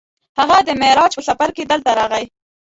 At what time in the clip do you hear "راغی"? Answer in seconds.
1.99-2.25